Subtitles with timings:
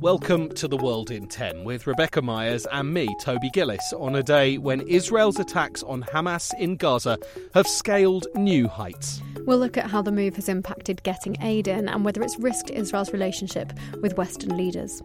[0.00, 4.22] Welcome to The World in 10 with Rebecca Myers and me, Toby Gillis, on a
[4.22, 7.18] day when Israel's attacks on Hamas in Gaza
[7.52, 9.20] have scaled new heights.
[9.40, 12.70] We'll look at how the move has impacted getting aid in and whether it's risked
[12.70, 15.02] Israel's relationship with Western leaders.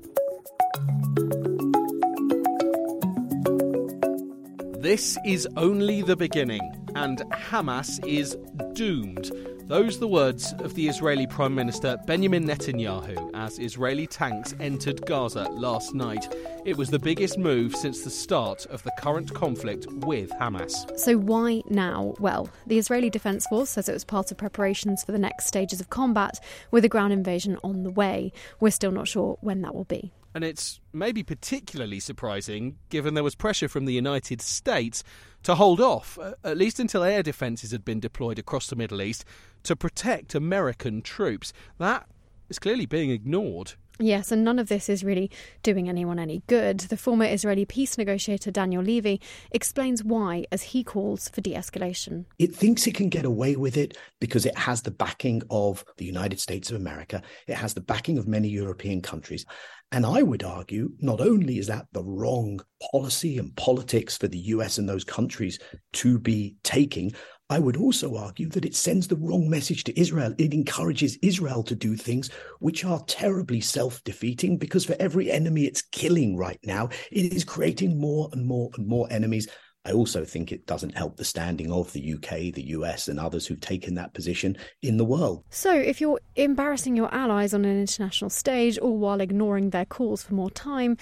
[4.80, 6.62] This is only the beginning,
[6.94, 8.38] and Hamas is
[8.74, 9.32] doomed.
[9.74, 15.46] Those the words of the Israeli Prime Minister Benjamin Netanyahu as Israeli tanks entered Gaza
[15.46, 16.32] last night.
[16.64, 20.96] It was the biggest move since the start of the current conflict with Hamas.
[21.00, 22.14] So, why now?
[22.20, 25.82] Well, the Israeli Defense Force says it was part of preparations for the next stages
[25.82, 28.32] of combat with a ground invasion on the way.
[28.60, 30.12] We're still not sure when that will be.
[30.36, 35.04] And it's maybe particularly surprising given there was pressure from the United States
[35.44, 39.26] to hold off, at least until air defences had been deployed across the Middle East
[39.64, 41.54] to protect American troops.
[41.78, 42.08] That
[42.50, 43.74] is clearly being ignored.
[44.00, 45.30] Yes, and none of this is really
[45.62, 46.80] doing anyone any good.
[46.80, 52.26] The former Israeli peace negotiator Daniel Levy explains why as he calls for de escalation.
[52.40, 56.06] It thinks it can get away with it because it has the backing of the
[56.06, 59.46] United States of America, it has the backing of many European countries.
[59.94, 62.60] And I would argue not only is that the wrong
[62.92, 65.60] policy and politics for the US and those countries
[65.94, 67.14] to be taking,
[67.52, 70.34] I would also argue that it sends the wrong message to Israel.
[70.40, 75.66] It encourages Israel to do things which are terribly self defeating because for every enemy
[75.66, 79.48] it's killing right now, it is creating more and more and more enemies.
[79.86, 83.46] I also think it doesn't help the standing of the UK, the US, and others
[83.46, 85.44] who've taken that position in the world.
[85.50, 90.24] So, if you're embarrassing your allies on an international stage, all while ignoring their calls
[90.24, 90.98] for more time,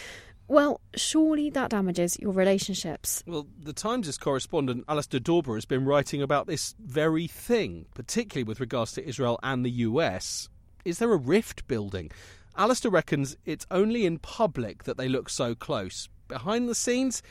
[0.47, 3.23] well, surely that damages your relationships.
[3.25, 8.59] Well, the Times' correspondent Alistair Dawber has been writing about this very thing, particularly with
[8.59, 10.49] regards to Israel and the US.
[10.83, 12.11] Is there a rift building?
[12.57, 16.09] Alistair reckons it's only in public that they look so close.
[16.27, 17.23] Behind the scenes,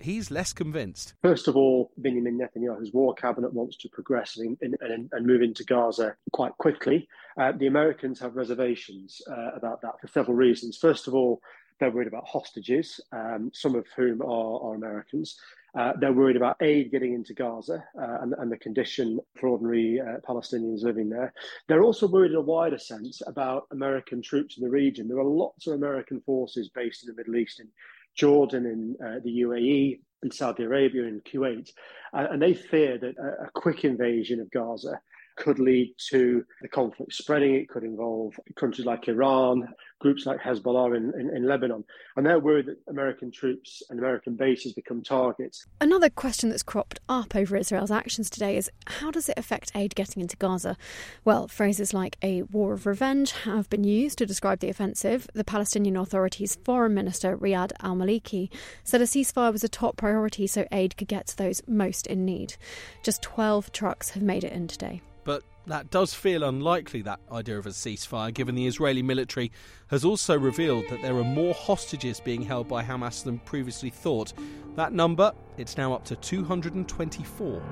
[0.00, 1.14] he's less convinced.
[1.22, 5.64] First of all, Benjamin Netanyahu's war cabinet wants to progress and, and, and move into
[5.64, 7.08] Gaza quite quickly.
[7.38, 10.78] Uh, the Americans have reservations uh, about that for several reasons.
[10.78, 11.40] First of all,
[11.78, 15.38] they're worried about hostages, um, some of whom are, are Americans.
[15.76, 20.00] Uh, they're worried about aid getting into Gaza uh, and, and, the condition for ordinary
[20.00, 21.34] uh, Palestinians living there.
[21.68, 25.06] They're also worried in a wider sense about American troops in the region.
[25.06, 27.68] There are lots of American forces based in the Middle East, in
[28.16, 31.70] Jordan, in uh, the UAE, and Saudi Arabia, and Kuwait,
[32.12, 35.00] uh, and they fear that a, a quick invasion of Gaza
[35.36, 37.54] could lead to the conflict spreading.
[37.54, 41.84] It could involve countries like Iran, groups like Hezbollah in, in, in, Lebanon.
[42.16, 45.66] And they're worried that American troops and American bases become targets.
[45.80, 49.94] Another question that's cropped up over Israel's actions today is how does it affect aid
[49.94, 50.76] getting into Gaza?
[51.24, 55.28] Well, phrases like a war of revenge have been used to describe the offensive.
[55.34, 58.50] The Palestinian Authority's foreign minister, Riyad al Maliki,
[58.84, 62.24] said a ceasefire was a top priority so aid could get to those most in
[62.24, 62.56] need.
[63.02, 65.00] Just 12 trucks have made it in today.
[65.24, 69.50] But that does feel unlikely, that idea of a ceasefire, given the Israeli military
[69.88, 74.32] has also revealed that there are more hostages being held by Hamas than previously thought.
[74.76, 77.62] That number, it's now up to 224.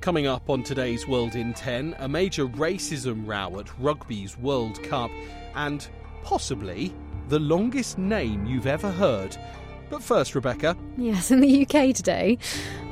[0.00, 5.10] Coming up on today's World in 10, a major racism row at Rugby's World Cup,
[5.54, 5.86] and
[6.24, 6.92] possibly
[7.28, 9.36] the longest name you've ever heard.
[9.92, 10.74] But first, Rebecca.
[10.96, 12.38] Yes, in the UK today,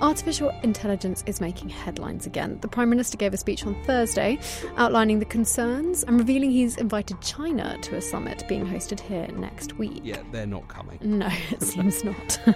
[0.03, 2.59] artificial intelligence is making headlines again.
[2.61, 4.39] The Prime Minister gave a speech on Thursday
[4.77, 9.79] outlining the concerns and revealing he's invited China to a summit being hosted here next
[9.79, 10.03] week.
[10.05, 10.99] Yeah, they're not coming.
[11.01, 12.39] No, it seems not.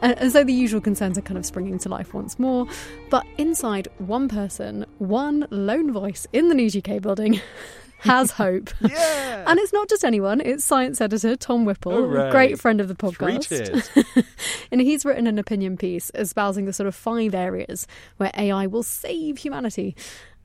[0.00, 2.68] Uh, and so the usual concerns are kind of springing to life once more.
[3.10, 7.40] But inside one person, one lone voice in the News UK building,
[8.00, 8.70] has hope.
[8.80, 9.44] yeah.
[9.46, 12.30] And it's not just anyone, it's science editor Tom Whipple, Hooray.
[12.30, 14.24] great friend of the podcast.
[14.70, 17.86] and he's written an opinion piece espousing the sort of five areas
[18.16, 19.96] where AI will save humanity.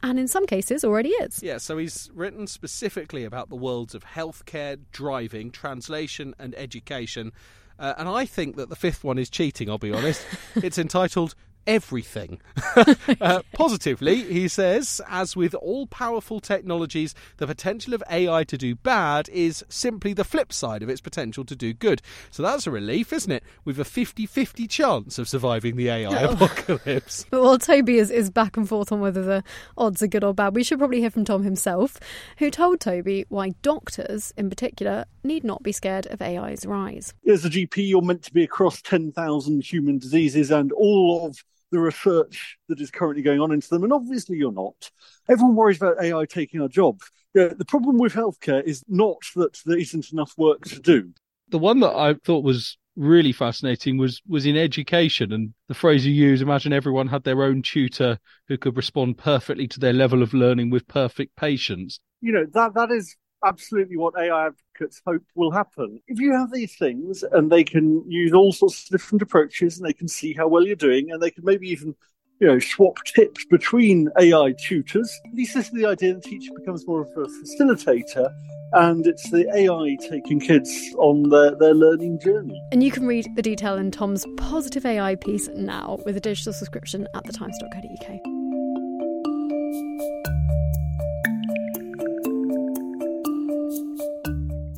[0.02, 1.42] And in some cases, already is.
[1.42, 7.32] Yeah, so he's written specifically about the worlds of healthcare, driving, translation, and education.
[7.80, 10.26] Uh, and I think that the fifth one is cheating, I'll be honest.
[10.56, 11.36] it's entitled
[11.66, 12.42] Everything.
[13.22, 18.76] uh, positively, he says, as with all powerful technologies, the potential of AI to do
[18.76, 22.02] bad is simply the flip side of its potential to do good.
[22.32, 23.44] So that's a relief, isn't it?
[23.64, 27.26] With a 50 50 chance of surviving the AI apocalypse.
[27.34, 29.44] But while Toby is, is back and forth on whether the
[29.78, 31.98] odds are good or bad, we should probably hear from Tom himself,
[32.38, 37.14] who told Toby why doctors, in particular, need not be scared of AI's rise.
[37.28, 41.44] as a GP, you're meant to be across 10,000 human diseases and all of
[41.74, 43.84] the research that is currently going on into them.
[43.84, 44.92] And obviously, you're not.
[45.30, 47.10] Everyone worries about AI taking our jobs.
[47.34, 51.12] Yeah, the problem with healthcare is not that there isn't enough work to do.
[51.50, 56.06] the one that I thought was really fascinating was was in education and the phrase
[56.06, 60.22] you use imagine everyone had their own tutor who could respond perfectly to their level
[60.22, 65.24] of learning with perfect patience You know, that that is absolutely what AI advocates hope
[65.36, 66.02] will happen.
[66.08, 69.88] If you have these things and they can use all sorts of different approaches and
[69.88, 71.96] they can see how well you're doing and they can maybe even
[72.40, 75.20] you know, swap tips between AI tutors.
[75.28, 78.30] At least this is the idea the teacher becomes more of a facilitator
[78.74, 82.60] and it's the AI taking kids on their, their learning journey.
[82.72, 86.54] And you can read the detail in Tom's positive AI piece now with a digital
[86.54, 88.33] subscription at thetimes.co.uk.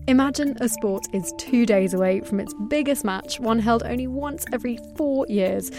[0.07, 4.46] Imagine a sport is two days away from its biggest match, one held only once
[4.54, 5.72] every four years,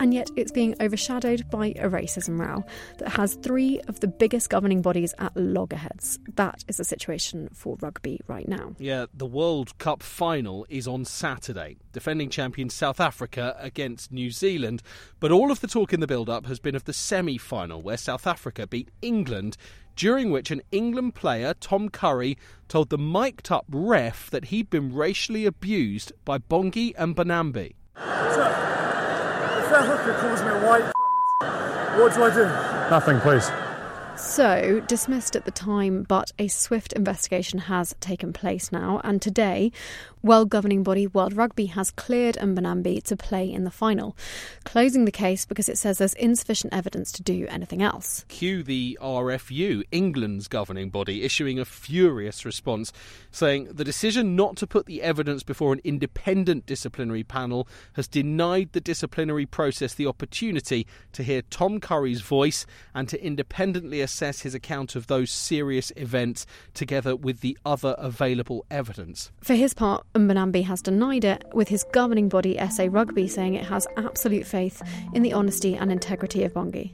[0.00, 2.64] and yet it's being overshadowed by a racism row
[2.98, 6.18] that has three of the biggest governing bodies at loggerheads.
[6.34, 8.74] That is the situation for rugby right now.
[8.78, 11.76] Yeah, the World Cup final is on Saturday.
[11.92, 14.82] Defending champion South Africa against New Zealand.
[15.20, 17.82] But all of the talk in the build up has been of the semi final,
[17.82, 19.56] where South Africa beat England,
[19.96, 22.36] during which an England player, Tom Curry,
[22.68, 27.74] told the mic'd up ref that he'd been racially abused by Bongi Mbonambi.
[29.64, 30.94] If that hooker calls me a white
[31.96, 32.44] what do I do?
[32.90, 33.63] Nothing, please.
[34.16, 39.00] So, dismissed at the time, but a swift investigation has taken place now.
[39.02, 39.72] And today,
[40.22, 44.16] world governing body World Rugby has cleared Mbonambi to play in the final,
[44.64, 48.24] closing the case because it says there's insufficient evidence to do anything else.
[48.28, 52.92] Cue the RFU, England's governing body, issuing a furious response
[53.32, 58.70] saying the decision not to put the evidence before an independent disciplinary panel has denied
[58.72, 62.64] the disciplinary process the opportunity to hear Tom Curry's voice
[62.94, 68.64] and to independently assess his account of those serious events together with the other available
[68.70, 69.32] evidence.
[69.40, 73.64] For his part, Mbonambi has denied it, with his governing body SA Rugby saying it
[73.64, 74.80] has absolute faith
[75.12, 76.92] in the honesty and integrity of Bongi.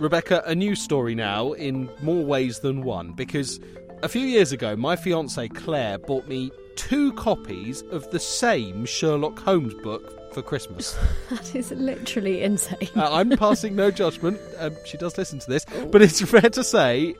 [0.00, 3.58] Rebecca, a new story now in more ways than one because
[4.04, 9.40] a few years ago, my fiancee Claire bought me two copies of the same Sherlock
[9.40, 10.96] Holmes book for Christmas.
[11.30, 12.88] That is literally insane.
[12.96, 14.40] Uh, I'm passing no judgment.
[14.58, 17.16] Um, she does listen to this, but it's fair to say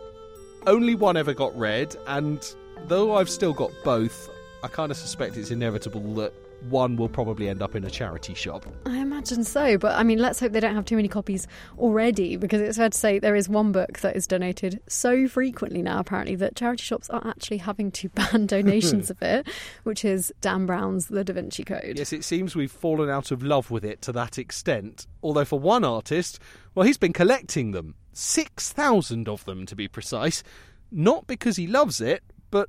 [0.66, 2.54] only one ever got read, and
[2.86, 4.30] though I've still got both,
[4.62, 8.34] I kind of suspect it's inevitable that one will probably end up in a charity
[8.34, 8.66] shop.
[8.86, 11.46] I imagine so, but I mean, let's hope they don't have too many copies
[11.78, 15.82] already because it's fair to say there is one book that is donated so frequently
[15.82, 19.48] now, apparently, that charity shops are actually having to ban donations of it,
[19.84, 21.94] which is Dan Brown's The Da Vinci Code.
[21.96, 25.06] Yes, it seems we've fallen out of love with it to that extent.
[25.22, 26.38] Although, for one artist,
[26.74, 30.42] well, he's been collecting them 6,000 of them to be precise,
[30.90, 32.68] not because he loves it, but,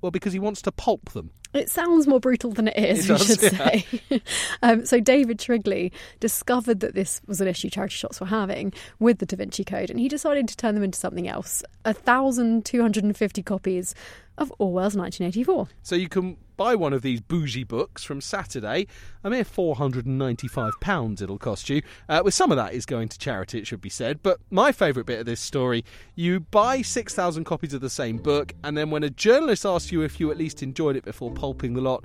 [0.00, 1.30] well, because he wants to pulp them.
[1.52, 3.80] It sounds more brutal than it is, It we does, should yeah.
[4.08, 4.22] say.
[4.62, 9.18] um, so, David Shrigley discovered that this was an issue charity shops were having with
[9.18, 13.94] the Da Vinci Code, and he decided to turn them into something else 1,250 copies
[14.40, 15.68] of Orwell's 1984.
[15.82, 18.86] So you can buy one of these bougie books from Saturday.
[19.22, 21.82] A mere £495 it'll cost you.
[22.08, 24.22] Uh, with some of that is going to charity, it should be said.
[24.22, 28.52] But my favourite bit of this story you buy 6,000 copies of the same book,
[28.64, 31.74] and then when a journalist asks you if you at least enjoyed it before pulping
[31.74, 32.04] the lot,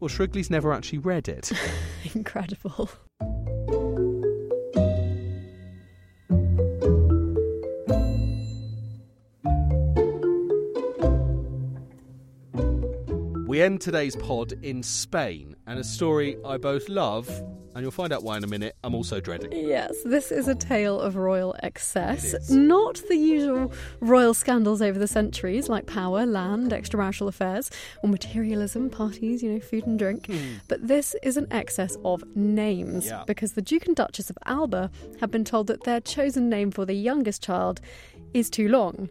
[0.00, 1.52] well, Shrigley's never actually read it.
[2.14, 2.90] Incredible.
[13.52, 17.28] We end today's pod in Spain, and a story I both love,
[17.74, 19.52] and you'll find out why in a minute, I'm also dreading.
[19.52, 22.48] Yes, this is a tale of royal excess.
[22.48, 27.70] Not the usual royal scandals over the centuries like power, land, extramarital affairs,
[28.02, 30.28] or materialism, parties, you know, food and drink.
[30.28, 30.54] Hmm.
[30.66, 33.24] But this is an excess of names Yeah.
[33.26, 34.90] because the Duke and Duchess of Alba
[35.20, 37.82] have been told that their chosen name for the youngest child
[38.32, 39.10] is too long.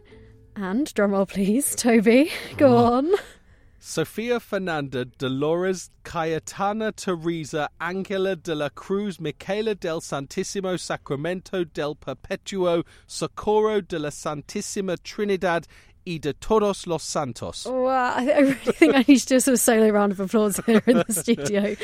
[0.56, 2.92] And, drumroll please, Toby, go oh.
[2.94, 3.12] on.
[3.84, 12.84] Sofia Fernanda Dolores Cayetana Teresa Angela de la Cruz Michaela del Santissimo Sacramento del Perpetuo
[13.08, 15.66] Socorro de la Santissima Trinidad
[16.06, 17.64] y de todos los santos.
[17.66, 20.20] Wow, I, I really think I need to do a sort of solo round of
[20.20, 21.76] applause here in the studio.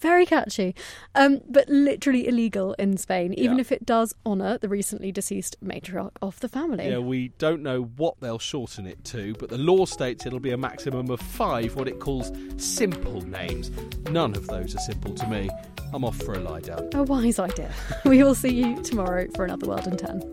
[0.00, 0.74] Very catchy.
[1.14, 3.60] Um, but literally illegal in Spain, even Yeah.
[3.60, 6.88] if it does honour the recently deceased matriarch of the family.
[6.88, 10.50] Yeah, we don't know what they'll shorten it to, but the law states it'll be
[10.52, 13.70] a maximum of five what it calls simple names.
[14.10, 15.48] None of those are simple to me.
[15.94, 16.88] I'm off for a lie down.
[16.94, 17.70] A wise idea.
[18.04, 20.32] We will see you tomorrow for another World in 10.